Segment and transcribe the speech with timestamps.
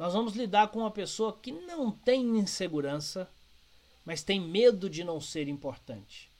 [0.00, 3.28] Nós vamos lidar com uma pessoa que não tem insegurança,
[4.02, 6.30] mas tem medo de não ser importante.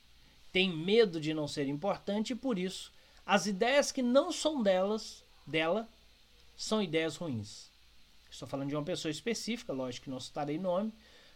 [0.50, 2.90] Tem medo de não ser importante e por isso
[3.26, 5.86] as ideias que não são delas, dela,
[6.56, 7.68] são ideias ruins.
[8.30, 10.90] Estou falando de uma pessoa específica, lógico que não citarei nome,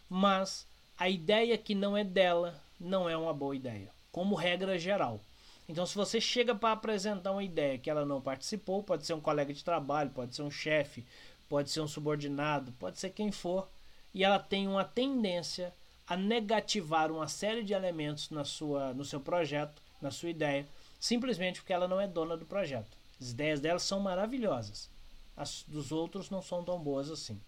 [0.09, 0.65] mas
[0.97, 5.21] a ideia que não é dela não é uma boa ideia, como regra geral.
[5.69, 9.21] Então, se você chega para apresentar uma ideia que ela não participou, pode ser um
[9.21, 11.03] colega de trabalho, pode ser um chefe,
[11.49, 13.67] pode ser um subordinado, pode ser quem for,
[14.13, 15.73] e ela tem uma tendência
[16.07, 20.67] a negativar uma série de elementos na sua, no seu projeto, na sua ideia,
[20.99, 22.97] simplesmente porque ela não é dona do projeto.
[23.19, 24.89] As ideias dela são maravilhosas,
[25.35, 27.39] as dos outros não são tão boas assim.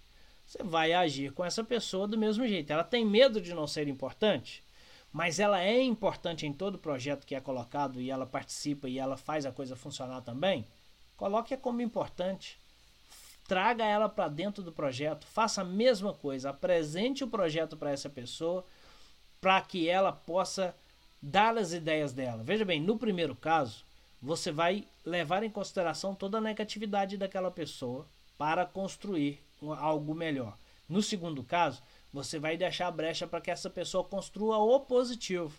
[0.45, 2.71] Você vai agir com essa pessoa do mesmo jeito.
[2.71, 4.63] Ela tem medo de não ser importante,
[5.11, 9.17] mas ela é importante em todo projeto que é colocado e ela participa e ela
[9.17, 10.65] faz a coisa funcionar também.
[11.17, 12.57] Coloque-a como importante.
[13.47, 18.09] Traga ela para dentro do projeto, faça a mesma coisa, apresente o projeto para essa
[18.09, 18.65] pessoa
[19.39, 20.75] para que ela possa
[21.21, 22.43] dar as ideias dela.
[22.43, 23.85] Veja bem, no primeiro caso,
[24.21, 28.05] você vai levar em consideração toda a negatividade daquela pessoa
[28.37, 29.39] para construir
[29.79, 30.57] algo melhor.
[30.89, 35.53] No segundo caso, você vai deixar a brecha para que essa pessoa construa o positivo.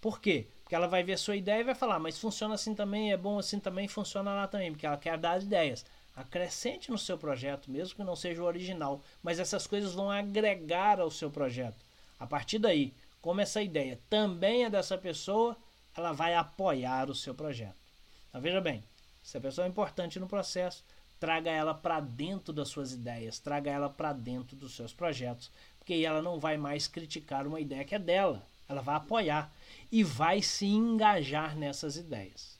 [0.00, 0.46] Por quê?
[0.62, 3.38] Porque ela vai ver sua ideia e vai falar, mas funciona assim também, é bom
[3.38, 5.84] assim também, funciona lá também, porque ela quer dar ideias.
[6.18, 10.98] Acrescente no seu projeto, mesmo que não seja o original, mas essas coisas vão agregar
[10.98, 11.76] ao seu projeto.
[12.18, 15.56] A partir daí, como essa ideia também é dessa pessoa,
[15.96, 17.76] ela vai apoiar o seu projeto.
[18.28, 18.82] Então veja bem,
[19.22, 20.84] se a pessoa é importante no processo,
[21.20, 25.92] traga ela para dentro das suas ideias, traga ela para dentro dos seus projetos, porque
[25.92, 29.52] aí ela não vai mais criticar uma ideia que é dela, ela vai apoiar
[29.90, 32.56] e vai se engajar nessas ideias.